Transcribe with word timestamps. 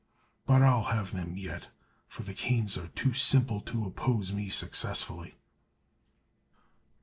But 0.47 0.63
I'll 0.63 0.85
have 0.85 1.11
them 1.11 1.37
yet, 1.37 1.69
for 2.07 2.23
the 2.23 2.33
Kanes 2.33 2.75
are 2.75 2.87
too 2.87 3.13
simple 3.13 3.61
to 3.61 3.85
oppose 3.85 4.33
me 4.33 4.49
successfully." 4.49 5.35